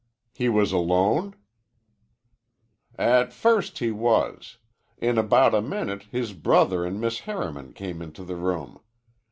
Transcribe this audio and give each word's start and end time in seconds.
"He 0.33 0.49
was 0.49 0.71
alone?" 0.71 1.35
"At 2.97 3.33
first 3.33 3.77
he 3.77 3.91
was. 3.91 4.57
In 4.97 5.19
about 5.19 5.53
a 5.53 5.61
minute 5.61 6.07
his 6.11 6.33
brother 6.33 6.83
an' 6.87 6.99
Miss 6.99 7.19
Harriman 7.29 7.71
came 7.73 8.01
into 8.01 8.23
the 8.23 8.35
room. 8.35 8.79